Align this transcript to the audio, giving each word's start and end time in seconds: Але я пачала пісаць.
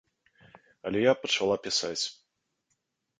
Але 0.89 1.03
я 1.03 1.13
пачала 1.25 1.55
пісаць. 1.67 2.01